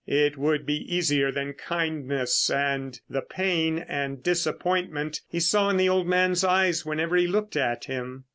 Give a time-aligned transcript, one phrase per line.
[0.07, 5.89] It would be easier than kindness and the pain and disappointment he saw in the
[5.89, 8.23] old man's eyes whenever he looked at him.